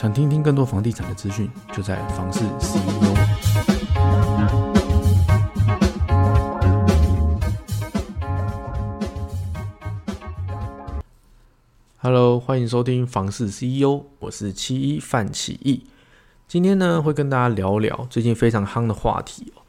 [0.00, 3.16] 想听听更多房地产的资讯，就在房事 CEO。
[11.96, 15.84] Hello，欢迎收听房事 CEO，我是七一范启义。
[16.46, 19.62] 今天呢，会跟大家聊聊最近非常夯的话题哦，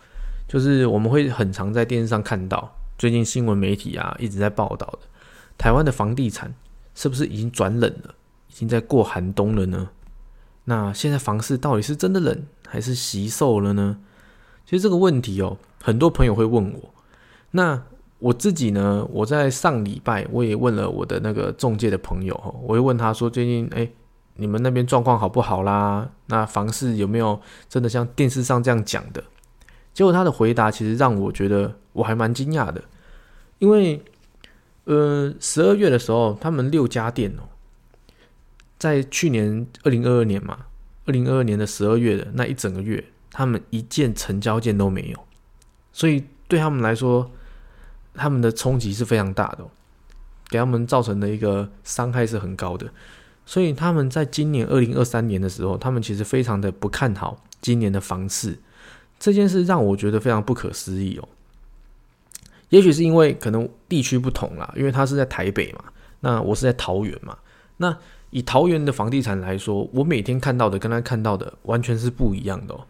[0.48, 5.00] 就是我们会很常在电视上看到，最近新闻媒体啊一直在报道的，
[5.58, 6.54] 台湾的房地产
[6.94, 8.14] 是不是已经转冷了，
[8.50, 9.90] 已经在过寒冬了呢？
[10.70, 13.98] 那现在房市到底是真的冷，还是习售了呢？
[14.66, 16.94] 其实这个问题哦，很多朋友会问我。
[17.50, 17.82] 那
[18.20, 23.90] 我自己呢，我在上礼拜我也问了我的那个中介的朋友，我会问他说，最近哎，
[24.36, 26.08] 你们那边状况好不好啦？
[26.28, 29.24] 那房市有没有真的像电视上这样讲的？
[29.92, 32.84] 结果他的回答其实让我觉得我还蛮惊讶的，
[33.58, 34.04] 因为
[34.84, 37.50] 呃，十二月的时候，他们六家店哦。
[38.80, 40.58] 在去年二零二二年嘛，
[41.06, 45.28] 二零二二年的十二月的那一整个月，他们一件成交件都没有，
[45.92, 47.30] 所以对他们来说，
[48.14, 49.68] 他们的冲击是非常大的，
[50.48, 52.90] 给他们造成的一个伤害是很高的。
[53.46, 58.58] 所以他们在今年二零二三年的时候，他们其实非常的不看好今年的房市。
[59.20, 61.28] 这件事让我觉得非常不可思议哦。
[62.70, 65.84] 也许是因为可能地区不同啦，因为他是在台北嘛，
[66.22, 67.38] 那我是在桃园嘛，
[67.76, 67.98] 那。
[68.32, 72.86] 以桃园的房地产来说，我每天看到的跟他看到的完全是不一样的哦。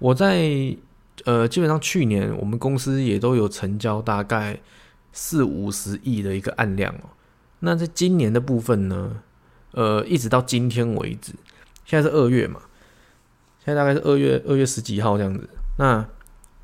[0.00, 0.76] 我在
[1.24, 4.58] 呃，基本上去年我们公司也都有成交大概
[5.12, 7.10] 四五十亿的一个案量哦。
[7.60, 9.22] 那在今年的部分呢，
[9.70, 11.32] 呃，一直到今天为止，
[11.84, 12.60] 现在是二月嘛，
[13.64, 15.48] 现在大概是二月二月十几号这样子。
[15.78, 16.04] 那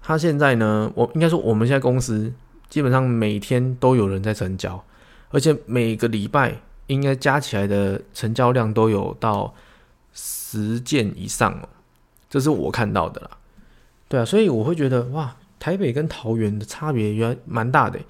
[0.02, 2.32] 他现在呢，我应该说我们现在公司
[2.68, 4.84] 基本上每天都有人在成交，
[5.30, 6.60] 而且每个礼拜。
[6.90, 9.54] 应该加起来的成交量都有到
[10.12, 11.68] 十件以上哦，
[12.28, 13.30] 这是我看到的啦。
[14.08, 18.00] 对啊，所以我会觉得哇，台北跟桃园的差别原来蛮大的。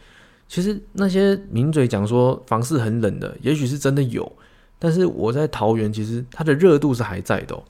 [0.49, 4.33] 其实那些名嘴讲说房市很冷的，也许是真的有，
[4.79, 7.63] 但是我在桃园，其实它的热度是还在的，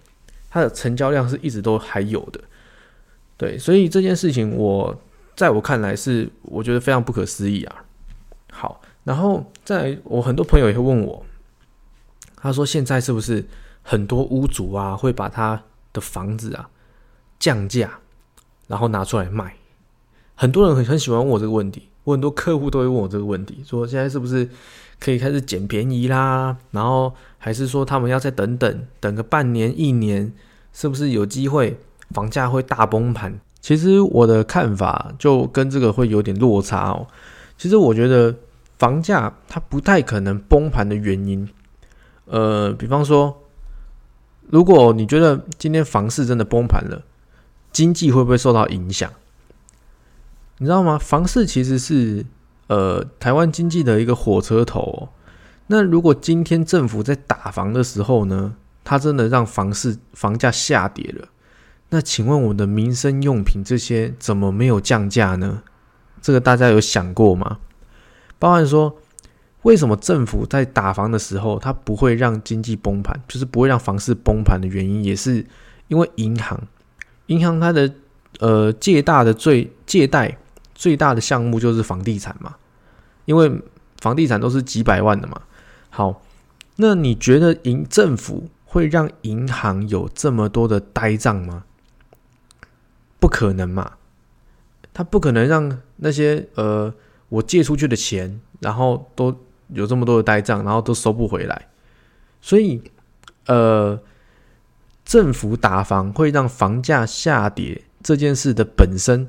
[0.49, 2.41] 它的成交量是一直都还有的。
[3.37, 4.97] 对，所以这件事情我
[5.35, 7.85] 在我看来是我觉得非常不可思议啊。
[8.53, 8.81] 好。
[9.11, 11.27] 然后在我很多朋友也会问我，
[12.37, 13.45] 他说现在是不是
[13.83, 15.61] 很多屋主啊会把他
[15.93, 16.71] 的房子啊
[17.41, 17.91] 降价，
[18.69, 19.57] 然后拿出来卖？
[20.37, 24.49] 很多人很很喜欢问我这个问题，我很多客户都会问我这个问题，说现在是不是
[25.01, 26.57] 可以开始捡便宜啦？
[26.71, 30.33] 然后还是说他们要再等等，等个半年一年，
[30.73, 31.77] 是不是有机会
[32.11, 33.41] 房价会大崩盘？
[33.61, 37.09] 其实我的看法就跟这个会有点落差哦。
[37.59, 38.33] 其实我觉得。
[38.81, 41.47] 房价它不太可能崩盘的原因，
[42.25, 43.43] 呃，比方说，
[44.49, 47.03] 如果你觉得今天房市真的崩盘了，
[47.71, 49.13] 经济会不会受到影响？
[50.57, 50.97] 你知道吗？
[50.97, 52.25] 房市其实是
[52.69, 55.11] 呃台湾经济的一个火车头。
[55.67, 61.29] 那如果今天政府在打房的时候呢，它真的让房市房价下跌了，
[61.91, 65.65] 那请问我的民生用品这些怎么没有降价呢？
[66.23, 67.59] 这个大家有想过吗？
[68.41, 68.97] 包含说，
[69.63, 75.45] 为什么政府在打房的时候，它不会让经济崩盘，就是不会让房市崩盘的原因，也是
[75.89, 76.59] 因为银行，
[77.27, 77.93] 银行它的
[78.39, 80.39] 呃借大的最借贷
[80.75, 82.57] 最大的项目就是房地产嘛，
[83.27, 83.61] 因为
[84.01, 85.43] 房地产都是几百万的嘛。
[85.91, 86.23] 好，
[86.77, 91.65] 那你觉得银政府会让银行有这么多的呆账吗？
[93.19, 93.93] 不可能嘛，
[94.95, 96.95] 他不可能让那些呃。
[97.31, 99.35] 我借出去的钱，然后都
[99.73, 101.69] 有这么多的呆账，然后都收不回来，
[102.43, 102.83] 所以，
[103.47, 103.99] 呃，
[105.05, 109.29] 政府打房会让房价下跌这件事的本身，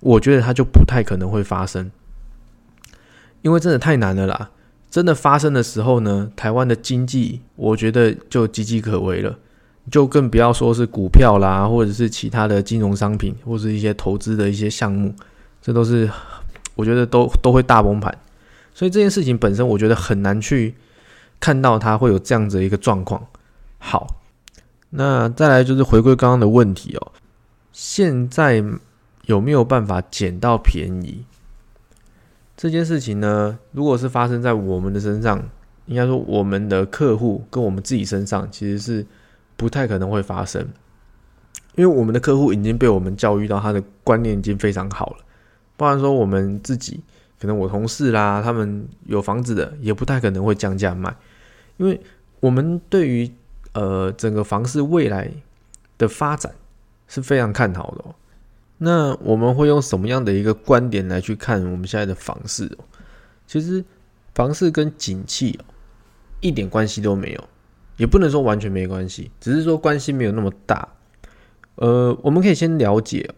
[0.00, 1.90] 我觉得它就不太可能会发生，
[3.42, 4.50] 因为真的太难了啦。
[4.90, 9.38] 真的发生的时候呢，台湾的经济我觉得就岌岌可危了，
[9.90, 15.14] 就更不要说是股票啦，或者是其他的金融商品，或是一些投资的一些项目，
[15.60, 16.10] 这都是。
[16.74, 18.16] 我觉得都都会大崩盘，
[18.72, 20.74] 所以这件事情本身，我觉得很难去
[21.38, 23.26] 看到它会有这样子一个状况。
[23.78, 24.16] 好，
[24.90, 27.12] 那再来就是回归刚刚的问题哦，
[27.72, 28.64] 现在
[29.26, 31.24] 有没有办法捡到便宜？
[32.56, 35.48] 这件事情呢，如果是发生在我们的身上，
[35.86, 39.06] 应该说我们的客户跟我们自己身上，其实是
[39.56, 40.66] 不太可能会发生，
[41.74, 45.16] 因为我们的客户已经被我们教育到，他的观念已经非常好了。
[45.76, 47.00] 不然说我们自己，
[47.40, 51.14] 可能我同事啦，他们有房子的，也不太可能会降价卖，
[51.76, 52.00] 因为
[52.40, 53.30] 我们对于
[53.72, 55.30] 呃整个房市未来
[55.98, 56.52] 的发展
[57.08, 58.04] 是非常看好的。
[58.78, 62.66] 那我们会用什么样的一个观点来去看我们现在的房市？
[62.78, 62.84] 哦，
[63.46, 63.84] 其实
[64.34, 65.64] 房市跟景气哦
[66.40, 67.44] 一点关系都没有，
[67.96, 70.86] 也不能说完全没关系，只是说关系没有那么大。
[71.76, 73.28] 呃，我们可以先了解，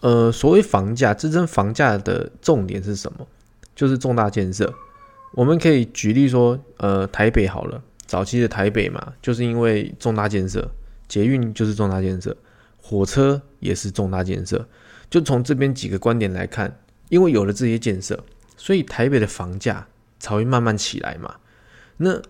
[0.00, 3.26] 呃，所谓房价支撑房价的重点是什么？
[3.74, 4.72] 就是重大建设。
[5.32, 10.70] 我们可以举例说，呃，台北好了，早期的台北嘛，就是因为重大建设，
[11.06, 12.34] 捷运就是重大建设。
[12.80, 14.66] 火车也是重大建设，
[15.10, 16.78] 就从这边几个观点来看，
[17.08, 18.24] 因为有了这些建设，
[18.56, 19.86] 所以台北的房价
[20.20, 21.34] 才会慢慢起来嘛。
[21.96, 22.22] 那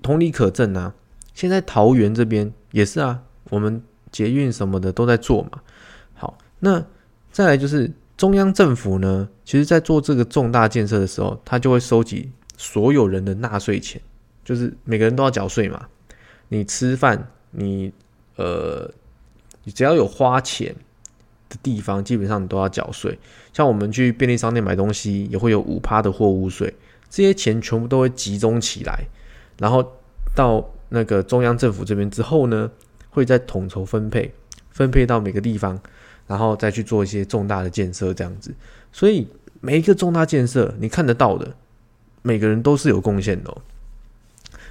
[0.00, 0.94] 同理可证啊，
[1.34, 5.60] 现在桃园这边也是啊，我们捷运什么的都在做嘛。
[6.60, 6.86] 那
[7.32, 14.00] 再来就是中央政府呢，其实在做这个重大建设的时候，他就会收集所有人的纳税钱，
[14.44, 15.88] 就是每个人都要缴税嘛。
[16.48, 17.92] 你吃饭，你
[18.36, 18.90] 呃。
[19.62, 20.74] 你只要有花钱
[21.50, 23.16] 的地方，基本上你都要缴税。
[23.52, 26.74] 像我们去便利商店买东西，也会有五趴的货物税。
[27.10, 29.04] 这些钱全部都会集中起来，
[29.58, 29.86] 然后
[30.34, 32.70] 到那个中央政府这边之后呢，
[33.10, 34.32] 会再统筹分配，
[34.70, 35.78] 分配到每个地方，
[36.30, 38.54] 然后再去做一些重大的建设，这样子。
[38.92, 39.26] 所以
[39.60, 41.56] 每一个重大建设，你看得到的，
[42.22, 43.52] 每个人都是有贡献的。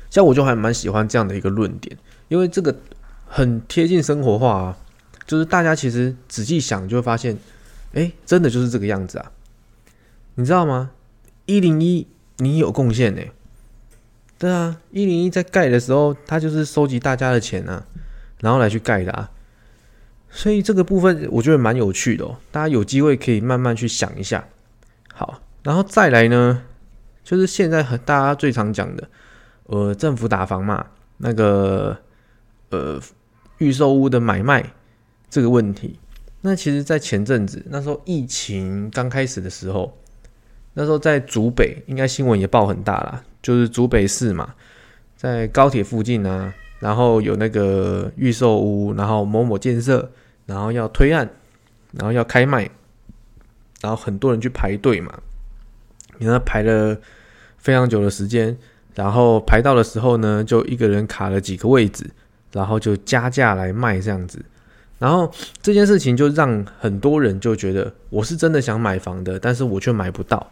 [0.10, 1.98] 像我就还蛮喜欢这样的一个论点，
[2.30, 2.74] 因为这个。
[3.32, 4.78] 很贴近生活化啊，
[5.28, 7.38] 就是大家其实仔细想就会发现，
[7.94, 9.32] 哎，真的就是这个样子啊，
[10.34, 10.90] 你知道吗？
[11.46, 12.08] 一零一
[12.38, 13.22] 你有贡献呢，
[14.40, 17.86] 对啊，一零一在盖的时候，他就是收集大家的钱啊，
[18.40, 19.30] 然后来去盖的啊，
[20.30, 24.48] 所以这个部分我觉得蛮有趣的哦，大家有机会可以慢慢去想一下。
[25.14, 26.64] 好，然后再来呢，
[27.24, 29.10] 就是现在和大家最常讲的，
[29.66, 30.88] 呃，政府打房嘛，
[31.18, 31.98] 那个，
[32.70, 33.00] 呃。
[33.60, 34.72] 预售屋的买卖
[35.30, 36.00] 这个问题，
[36.40, 39.98] 那其实，在前阵子那时候疫情刚开始的时候，
[40.76, 44.56] 那时候在竹北，应该新闻也报很大啦，就是竹北市嘛，
[45.18, 50.12] 在高铁附近呢，然后有那个预售屋，然后某某建设，
[50.46, 51.30] 然后要推案，
[51.92, 52.70] 然后要开卖，
[53.82, 55.14] 然后很多人去排队嘛，
[56.18, 56.98] 你那排了
[57.58, 58.58] 非常久的时间，
[58.96, 62.10] 然后排到的时候呢，就一个人卡了几个位置。
[62.52, 64.44] 然后就加价来卖这样子，
[64.98, 70.52] 然后这件事情就让很多人就觉得我是真的想买房的，但是我却买不到。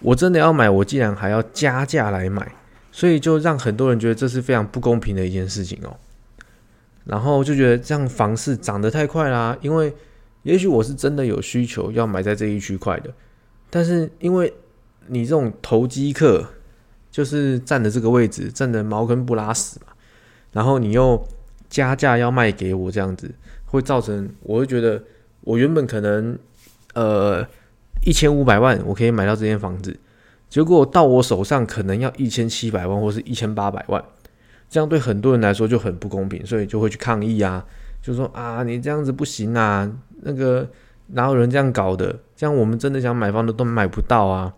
[0.00, 2.46] 我真的要买，我竟然还要加价来买，
[2.92, 5.96] 所以就让很多人觉得这是非常不公平的一件事情哦。
[7.04, 9.92] 然后就觉得这样房市涨得太快啦，因为
[10.42, 13.10] 也许我是真的有需求要买在这一区块的，
[13.68, 14.52] 但是因为
[15.06, 16.46] 你这种投机客
[17.10, 19.92] 就是占的这个位置，占的茅坑不拉屎嘛。
[20.52, 21.26] 然后你又
[21.68, 23.32] 加价要卖给我这样子，
[23.66, 25.02] 会造成我会觉得
[25.40, 26.38] 我原本可能
[26.94, 27.46] 呃
[28.04, 29.98] 一千五百万我可以买到这间房子，
[30.50, 34.04] 结果到我手上可能要一千七百万或是一千八百万，
[34.68, 37.64] 这样对很多人来说就很不公平，所以就会去抗议啊，
[38.02, 39.90] 就说啊你这样子不行啊，
[40.22, 40.68] 那个
[41.06, 42.18] 哪有人这样搞的？
[42.34, 44.52] 这样我们真的想买房的都买不到啊，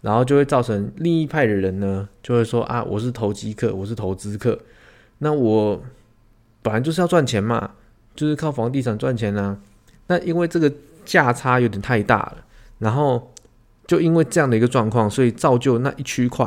[0.00, 4.58] 然后就会造成另一派的人呢就会说啊我是投机客，我是投资客。
[5.18, 5.82] 那我
[6.62, 7.72] 本来就是要赚钱嘛，
[8.16, 9.58] 就是靠房地产赚钱啊。
[10.06, 10.72] 那因为这个
[11.04, 12.36] 价差有点太大了，
[12.78, 13.32] 然后
[13.86, 16.46] 就因为这样的一个状况，所以造就那一区块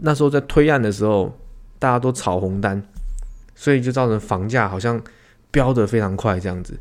[0.00, 1.38] 那时候在推案的时候，
[1.78, 2.82] 大家都炒红单，
[3.54, 5.00] 所以就造成房价好像
[5.50, 6.78] 飙得非常快这样子。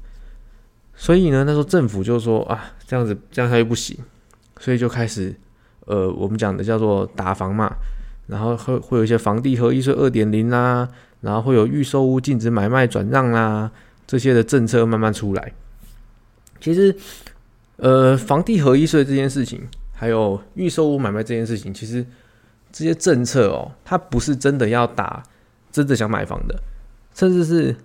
[0.95, 3.97] 所以呢，那时候政府就说啊，这样子这样下去不行，
[4.59, 5.35] 所以就开始
[5.85, 7.71] 呃，我们讲的叫做打房嘛。
[8.27, 10.87] 然后会会有一些房地合一税二点零啦，
[11.21, 13.71] 然后会有预售屋禁止买卖转让啦，
[14.05, 15.51] 这些的政策慢慢出来。
[16.61, 16.95] 其实，
[17.81, 22.05] 呃，房地合一税这件事情，还有预售屋买卖这件事情，其实
[22.71, 25.23] 这些政策哦，它不是真的要打
[25.71, 26.61] 真的想买房的，
[27.13, 27.75] 甚至是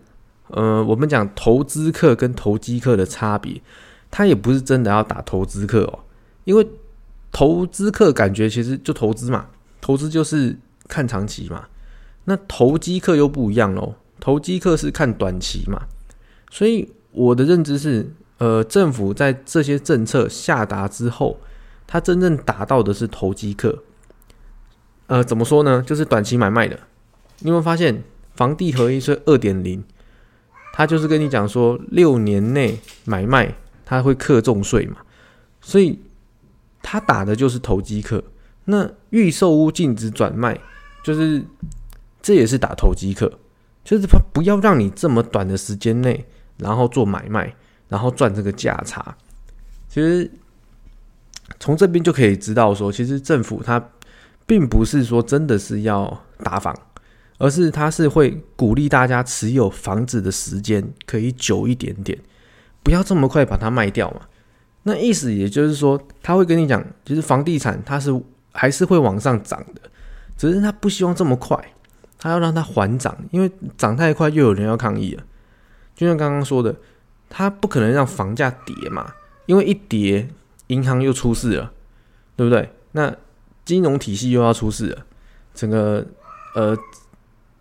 [0.48, 3.62] 呃，我们讲投资客跟投机客的差别，
[4.10, 6.00] 它也不是真的要打投资客哦，
[6.44, 6.68] 因为
[7.30, 9.46] 投资客感觉其实就投资嘛。
[9.80, 10.56] 投资就是
[10.88, 11.68] 看长期嘛，
[12.24, 13.94] 那投机客又不一样喽。
[14.18, 15.82] 投机客是看短期嘛，
[16.50, 18.10] 所以我的认知是，
[18.44, 21.40] 呃，政府在这些政策下达之后，
[21.86, 23.82] 它真正打到的是投机客。
[25.06, 25.82] 呃，怎么说呢？
[25.86, 26.78] 就是短期买卖的。
[27.38, 29.82] 你有没有发现，房地合一税二点零，
[30.74, 33.54] 它就是跟你讲说，六年内买卖
[33.86, 34.98] 它会克重税嘛，
[35.62, 35.98] 所以
[36.82, 38.22] 它打的就是投机客。
[38.66, 40.60] 那预售屋禁止转卖，
[41.02, 41.42] 就是
[42.20, 43.38] 这也是打投机客，
[43.82, 46.26] 就是他不要让你这么短的时间内，
[46.58, 47.54] 然后做买卖，
[47.94, 49.16] 然后赚这个价差。
[49.88, 50.28] 其实
[51.60, 53.80] 从这边就可以知道说，其实政府它
[54.44, 56.76] 并不是说真的是要打房，
[57.38, 62.18] 而是它是会鼓励大家持有房子的时间可以久一点点，
[62.82, 64.22] 不要这么快把它卖掉嘛。
[64.82, 68.10] 那意思也就是说，他会跟你讲，其实房地产它是
[68.50, 69.82] 还是会往上涨的，
[70.36, 71.56] 只是他不希望这么快，
[72.18, 73.48] 他要让它缓涨，因为
[73.78, 75.22] 涨太快又有人要抗议了。
[75.94, 76.74] 就像刚刚说的，
[77.36, 79.12] 他不可能让房价跌嘛，
[79.46, 80.28] 因为一跌，
[80.68, 81.72] 银行又出事了，
[82.36, 82.70] 对不对？
[82.92, 83.12] 那
[83.64, 85.04] 金融体系又要出事了，
[85.52, 86.06] 整个
[86.54, 86.78] 呃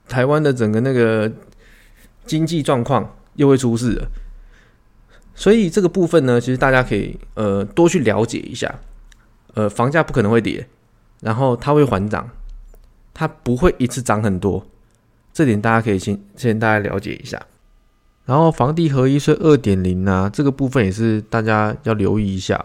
[0.07, 1.31] 台湾的整个那个
[2.23, 4.07] 经济状况又会出事了。
[5.33, 8.79] 所以这个部分呢，其实大家可以呃多去了解一下，
[9.55, 10.67] 呃，房价不可能会跌，
[11.21, 12.29] 然后它会缓涨，
[13.11, 14.67] 它不会一次涨很多，
[15.33, 17.43] 这点大家可以先先大家了解一下。
[18.25, 22.63] 然后房地合一税二点零呢，这个部分也是大家要留意一下。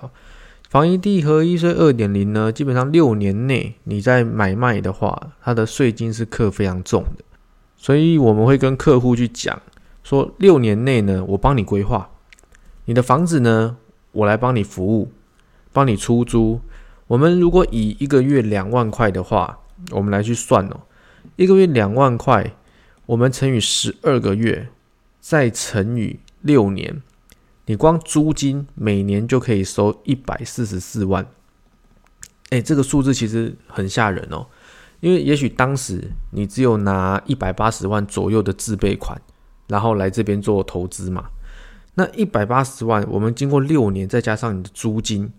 [0.69, 7.25] 房一地合一税二点零呢，基本上六年内你在买卖的话，它的税金是课非常重的，
[7.77, 9.61] 所以我们会跟客户去讲
[10.05, 12.11] 说，六年内呢，我帮你规划。
[12.85, 13.77] 你的房子呢？
[14.13, 15.13] 我来帮你服务，
[15.73, 16.61] 帮你出租。
[17.07, 19.59] 我们如果以一个月两万块的话，
[19.91, 20.81] 我们来去算哦。
[21.37, 22.55] 一个月两万块，
[23.07, 24.69] 我们乘以十二个月，
[25.21, 27.03] 再乘以六年，
[27.67, 31.27] 你光租金每年就可以收一百四十四万。
[32.51, 34.47] 哎，这个数字其实很吓人哦。
[35.01, 39.21] 因为也许当时你只有拿一百八十万左右的自备款，
[39.69, 41.29] 然后来这边做投资嘛。
[41.95, 45.33] 那一百八十万，我们经过六年，再加上你的租金，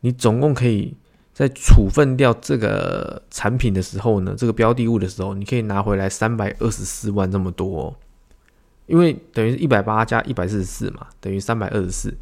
[0.00, 0.94] 你总共可以
[1.34, 7.94] 在处分掉这个产品的时候呢，这个标的物的时候，你可以拿回来三百二十四万这么多，
[8.86, 12.16] 因为等于是一百八加一百四十四嘛，等于三百二十四。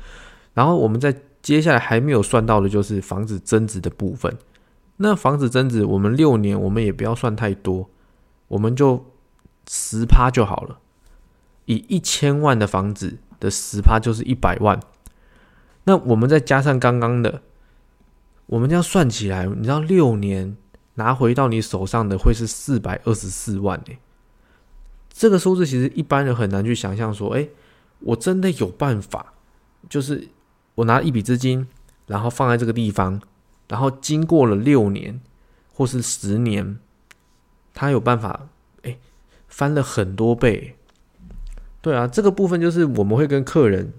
[0.52, 4.36] 然后我们在接下来还没有算到的就是房子增值的部分。
[4.96, 7.88] 那房子增值，我们六年我们也不要算太多，
[8.48, 9.04] 我们就
[9.68, 10.78] 十趴就好了。
[11.66, 13.18] 以一千万的房子。
[13.40, 14.80] 的十趴就是一百万，
[15.84, 17.42] 那我们再加上刚刚的，
[18.46, 20.56] 我们这样算起来，你知道六年
[20.94, 23.98] 拿回到你手上的会是四百二十四万诶，
[25.16, 27.48] 这个数字其实一般人很难去想象，说，哎，
[28.00, 29.32] 我真的有办法，
[29.88, 30.26] 就是
[30.74, 31.68] 我拿一笔资金，
[32.08, 33.22] 然后放在这个地方，
[33.68, 35.20] 然后经过了六年
[35.72, 36.78] 或是十年，
[37.72, 38.48] 他有办法，
[38.82, 38.98] 哎，
[39.46, 40.74] 翻了很多倍。
[41.80, 43.92] 对啊，这个部分就是我们会跟客人，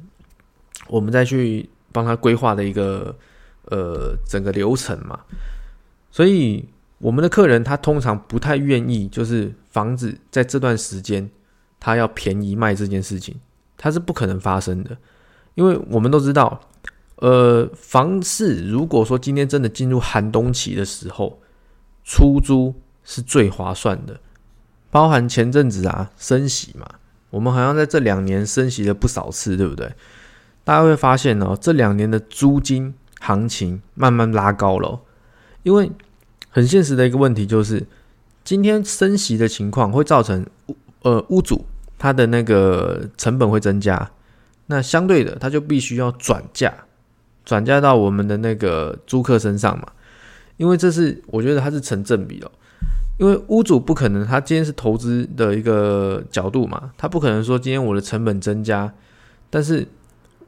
[0.88, 3.16] 我们再去帮他规划的一个
[3.66, 5.22] 呃整个流程嘛。
[6.12, 6.68] 所以
[6.98, 11.30] 我们的客人他通常不太愿意，就是房子在这段时间
[11.80, 13.36] 他要便宜卖这件事情，
[13.78, 14.98] 它是不可能发生的。
[15.56, 16.60] 因为我们都知道，
[17.18, 21.40] 呃，房市如果说今天真的进入寒冬期的时候，
[22.04, 22.74] 出租
[23.04, 24.20] 是最划算的，
[24.90, 26.88] 包含前阵子啊升息嘛。
[27.30, 29.94] 我们好像在这两年升息了不少次，对不对？
[30.64, 35.02] 大家会发现哦，这两年的租金行情慢慢拉高了，
[35.64, 35.92] 因为
[36.56, 37.86] 很现实的一个问题就是，
[38.46, 41.66] 今天升息的情况会造成屋呃屋主
[41.98, 44.10] 他的那个成本会增加，
[44.68, 46.74] 那相对的他就必须要转嫁，
[47.44, 49.86] 转嫁到我们的那个租客身上嘛，
[50.56, 52.50] 因为这是我觉得它是成正比哦。
[53.18, 58.94] 因为屋主不可能，他今天是投资的一个角度嘛，他不可能说今天我的成本增加，
[59.50, 59.86] 但是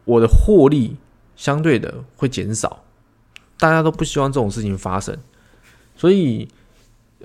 [0.06, 0.96] 我的获利
[1.36, 2.84] 相对的会减少，
[3.60, 5.18] 大家都不希望这种事情发生，
[5.98, 6.48] 所以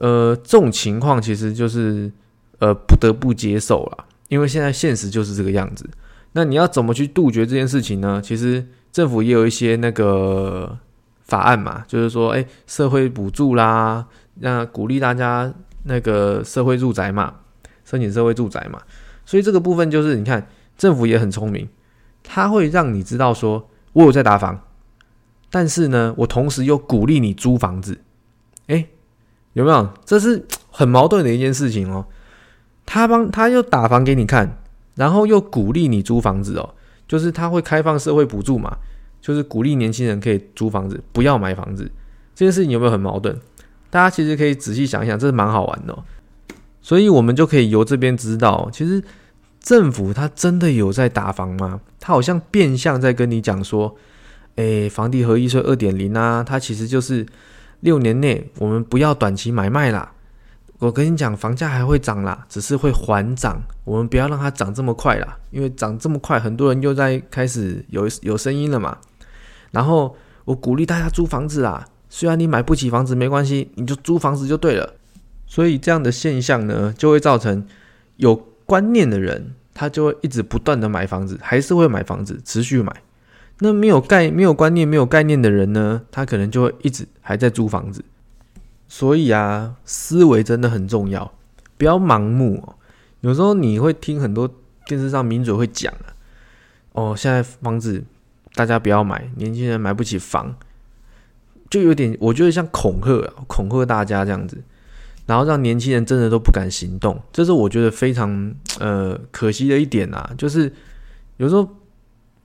[0.00, 2.10] 呃，这种情况其实就是
[2.58, 5.88] 呃不得不接受了，因为现在现实就是这个样子。
[6.32, 8.20] 那你要怎么去杜绝这件事情呢？
[8.24, 10.78] 其实政府也有一些那个
[11.20, 14.06] 法案嘛，就是说，哎，社会补助啦。
[14.36, 15.52] 那鼓励大家
[15.84, 17.34] 那个社会住宅嘛，
[17.84, 18.80] 申请社会住宅嘛，
[19.26, 20.48] 所以这个部分就是你看
[20.78, 21.68] 政府也很聪明，
[22.22, 24.58] 他会让你知道说我有在打房，
[25.50, 28.00] 但是呢，我同时又鼓励你租房子，
[28.66, 28.86] 哎，
[29.54, 29.88] 有没有？
[30.04, 32.06] 这是很矛盾的一件事情哦。
[32.84, 34.58] 他帮他又打房给你看，
[34.96, 36.74] 然后又鼓励你租房子哦，
[37.06, 38.76] 就是他会开放社会补助嘛，
[39.20, 41.90] 就是鼓励年轻人可以租房子，不要买房子。
[42.34, 43.38] 这件事情有没有很矛盾？
[43.88, 45.96] 大家其实可以仔细想一想，这是蛮好玩的，
[46.80, 49.02] 所以我们就可以由这边知道，其实
[49.60, 51.80] 政府他真的有在打房吗？
[52.00, 53.94] 他好像变相在跟你讲说，
[54.56, 57.24] 诶，房地合一税二点零啊，它其实就是
[57.82, 60.12] 六年内我们不要短期买卖啦，
[60.78, 68.96] 我跟你讲，房价还会涨啦，只是会缓涨，我们不要让它涨这么快啦，因为涨这么快，很多人又在开始有有声音了嘛。
[69.72, 74.94] 然后我鼓励大家租房子啊，虽然你买不起房子没关系，你就租房子就对了。
[75.46, 77.66] 所以这样的现象呢，就会造成
[78.16, 78.34] 有
[78.64, 82.94] 观念的人，他就会一直不断的买房子，还是会买房子，持续买。
[83.62, 88.04] 那没有概没有观念没有概念的人呢，他可能就会一直还在租房子。
[88.88, 91.32] 所以啊，思维真的很重要，
[91.78, 92.74] 不要盲目哦。
[93.20, 94.50] 有时候你会听很多
[94.86, 96.10] 电视上名嘴会讲啊，
[96.92, 98.02] 哦，现在房子
[98.54, 100.54] 大家不要买，年轻人买不起房，
[101.70, 104.60] 就有点我觉得像恐吓，恐吓大家这样子，
[105.24, 110.34] 然后让年轻人真的都不敢行动，这是我觉得非常呃可惜的一点啊。
[110.36, 110.70] 就是
[111.36, 111.66] 有时候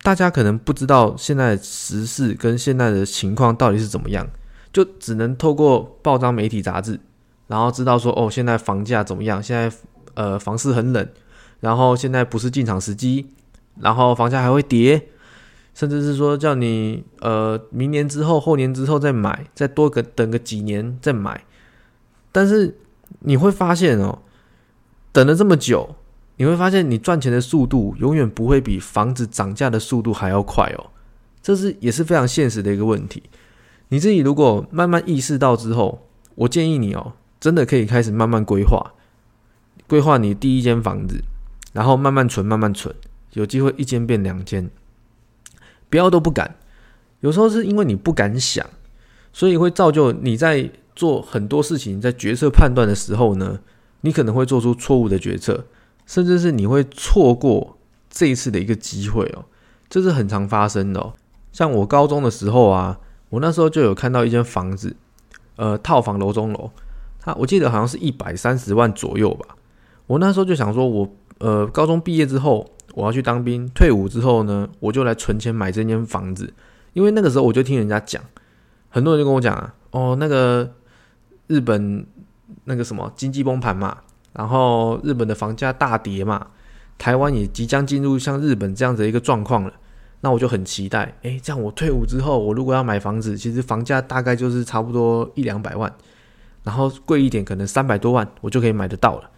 [0.07, 4.25] 大家可能不知道现在时事跟现在的情况到底是怎么样。
[4.71, 6.97] 就只能透过报章、媒体、杂志，
[7.47, 9.43] 然后知道说哦，现在房价怎么样？
[9.43, 9.75] 现在
[10.13, 11.05] 呃，房市很冷，
[11.59, 13.27] 然后现在不是进场时机，
[13.81, 15.09] 然后房价还会跌，
[15.73, 21.43] 甚至是说叫你呃，明年之后、后年之后再买，再多个等个几年再买。
[22.31, 22.77] 但是
[23.19, 24.19] 你会发现哦，
[25.11, 25.97] 等了这么久，
[26.37, 30.91] 你会发现你赚钱的速度永远不会比房子涨价的速度还要快哦，
[31.41, 33.23] 这是也是非常现实的一个问题。
[33.89, 38.93] 你自己如果慢慢意识到之后，我建议你哦，真的可以开始慢慢规划，
[39.87, 41.23] 规划你第一间房子，
[41.73, 42.93] 然后慢慢存，慢慢存，
[43.33, 44.69] 有机会一间变两间，
[45.89, 46.55] 不要都不敢。
[47.21, 48.63] 有时候是因为你不敢想，
[49.33, 53.59] 所以会造就你在做很多事情，在决策判断的时候呢，
[54.01, 55.65] 你可能会做出错误的决策，
[56.07, 57.77] 甚至是你会错过
[58.09, 59.45] 这一次的一个机会哦，
[59.87, 61.13] 这是很常发生的哦。
[61.51, 62.99] 像我高中的时候啊。
[63.29, 64.95] 我那时候就有看到一间房子，
[65.57, 66.71] 呃，套房楼中楼，
[67.19, 69.57] 它我记得好像是一百三十万左右吧。
[70.05, 76.53] 我那时候就想说，我呃高中毕业之后我要去当兵，退伍之后呢，我就来存钱买这间房子。
[76.93, 78.23] 因为那个时候我就听人家讲，
[78.87, 80.71] 很多人就跟我讲啊，哦，那个
[81.47, 82.07] 日本
[82.63, 83.97] 那个什么经济崩盘嘛，
[84.37, 86.47] 然后日本的房价大跌嘛，
[86.97, 89.73] 台湾也即将进入像日本这样子一个状况了。
[90.21, 95.91] 那我就很期待，诶，这样我退伍之后，我如果要买房子，其实房价大概就是差不多一两百万，
[96.63, 99.29] 然后贵一点可能三百多万，我就可以买得到了。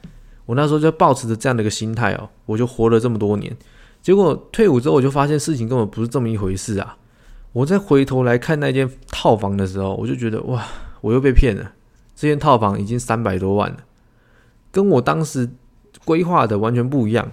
[0.45, 3.55] 我那时候就抱持着这样的一个心态哦，我就活了这么多年。
[4.01, 6.97] 结果退伍之后，我就发现事情根本不是这么一回事啊！
[7.51, 10.65] 我再回头来看那间套房的时候，我就觉得哇，
[11.01, 11.73] 我又被骗了。
[12.15, 13.77] 这间套房已经三百多万了，
[14.71, 15.49] 跟我当时
[16.05, 17.31] 规划的完全不一样。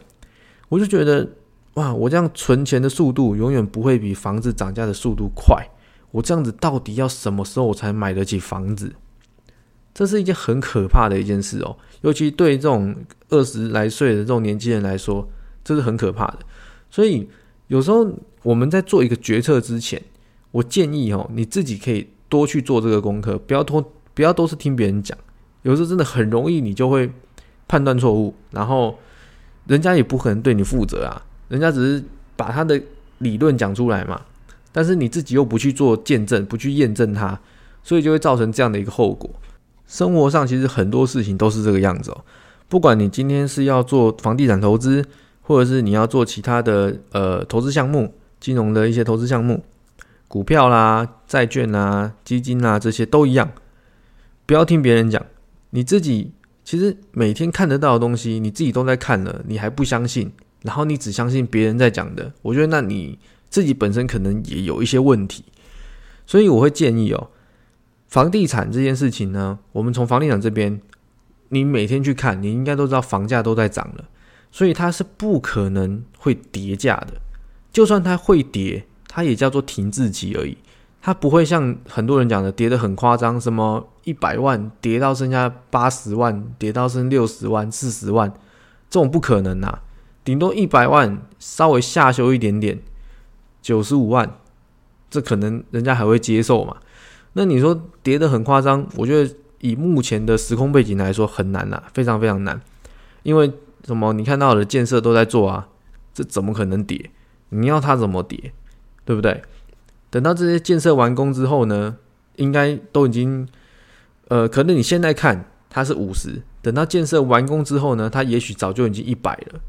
[0.69, 1.29] 我就觉得。
[1.77, 1.93] 哇！
[1.93, 5.63] 我这样存钱的速度永远不会比房子涨价的速度快。
[6.11, 8.95] 我这样子到底要什么时候才买得起房子？
[9.93, 11.77] 这是一件很可怕的一件事哦。
[12.01, 12.97] 尤其对这种
[13.29, 15.29] 二十来岁的这种年轻人来说，
[15.63, 16.39] 这是很可怕的。
[16.91, 17.29] 所以
[17.67, 18.11] 有时候
[18.43, 20.03] 我们在做一个决策之前，
[20.53, 25.19] 我建议哦，你自己可以多去做这个功课，不要拖，不要都是听别人讲。
[25.61, 27.13] 有时候真的很容易，你就会
[27.69, 28.99] 判断错误，然后
[29.67, 31.23] 人家也不可能对你负责啊。
[31.49, 32.05] 人家只是
[32.37, 32.81] 把他的
[33.19, 34.21] 理论讲出来嘛，
[34.73, 37.39] 但是你自己又不去做见证，不去验证它，
[37.83, 39.31] 所以就会造成这样的一个后果。
[39.87, 42.25] 生活上其实很多事情都是这个样子哦。
[42.69, 45.05] 不管你今天是要做房地产投资，
[45.43, 49.63] 或者是你要做其他的呃投资项目、金融的一些投资项目，
[50.27, 53.49] 股票啦、债券啊、基金啊这些都一样，
[54.45, 55.25] 不要听别人讲，
[55.71, 56.33] 你自己
[56.67, 60.33] 其实每天看得到的东西，你自己都在看了，你还不相信。
[60.63, 63.17] 然后你只相信别人在讲的，我觉得那你
[63.49, 65.45] 自己本身可能也有一些问题，
[66.27, 67.29] 所以我会建议哦，
[68.09, 70.81] 房地产这件事情呢，我们从房地产这边，
[71.51, 74.05] 你每天去看，你应该都知道房价都在涨了，
[74.51, 77.13] 所以它是不可能会跌价的，
[77.71, 80.59] 就算它会跌，它也叫做停滞期而已，
[81.01, 88.33] 它不会像很多人讲的跌得很夸张，什么一百万跌到剩下八十万，跌到剩六十万、四十万，
[88.89, 89.81] 这种不可能呐。
[90.23, 92.81] 顶多一百万，稍微下修一点点，
[93.61, 94.39] 九十五万，
[95.11, 96.77] 这可能人家还会接受嘛？
[97.33, 102.61] 那你说跌得很夸张，我觉得以目前的时空背景来说很难呐，非常非常难。
[103.25, 103.53] 因为
[103.85, 104.13] 什么？
[104.13, 105.67] 你看到的建设都在做啊，
[106.15, 107.11] 这怎么可能跌？
[107.49, 108.53] 你要它怎么跌？
[109.05, 109.43] 对不对？
[110.11, 111.97] 等到这些建设完工之后呢，
[112.37, 113.47] 应该都已经，
[114.29, 119.61] 呃，可能你现在看它是五十，等到建设完工之后呢，它也许早就已经一百了。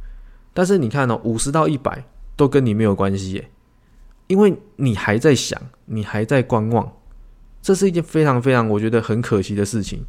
[0.54, 2.04] 但是你看哦，五十到一百
[2.36, 3.52] 都跟你没有关系耶，
[4.28, 6.92] 因为你还在想，你还在观望，
[7.62, 10.04] 这是一件非常非常我觉得很可惜的事情。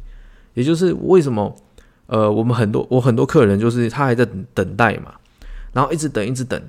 [0.55, 1.55] 也就是为什么
[2.07, 5.13] 呃，我们很多我很多客人就是他还在等等待嘛，
[5.71, 6.59] 然后一直等一直等，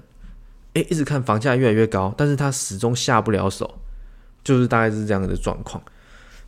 [0.75, 3.79] 诶，一直看房价越来越高，但是他始终下不了手，
[4.45, 5.83] 就是大概是这样的状况。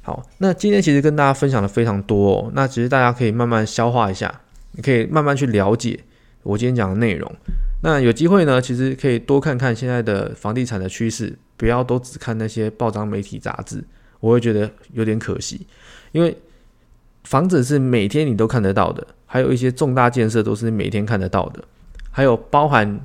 [0.05, 4.41] 好，那今天其实跟大家分享的非常多，哦，那其实大家可以慢慢消化一下，
[4.73, 6.01] 你可以慢慢去了解
[6.43, 7.33] 我今天讲的内容。
[7.85, 13.85] 那有机会呢，其实可以多看看现在的房地产的趋势，不要都只看那些报章媒体杂志，
[14.19, 15.67] 我会觉得有点可惜。
[16.11, 16.37] 因为
[17.23, 21.63] 房子是每天你都看得到的，还有一些重大建设都是每天看得到的，
[22.11, 23.01] 还有包含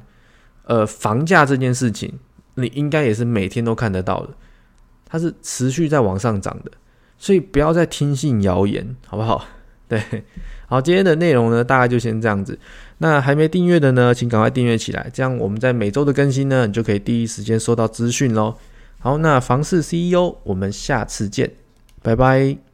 [0.64, 2.12] 呃房价这件事情，
[2.56, 4.30] 你应该也是每天都看得到的，
[5.06, 6.72] 它是持续在往上涨的。
[7.18, 9.46] 所以不要再听信谣言，好不好？
[9.88, 10.02] 对，
[10.68, 12.60] 好，今天的内容呢，大概就先这样子。
[12.98, 18.56] 那还没订阅的呢，请赶快订阅起来，这样我们在每周的更新呢，你就可以第一时间收到资讯喽。
[19.00, 21.52] 好，那房市 CEO，我们下次见，
[22.02, 22.67] 拜拜。